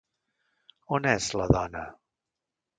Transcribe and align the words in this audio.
On 0.99 1.05
és 1.13 1.29
la 1.43 1.47
dona? 1.53 1.87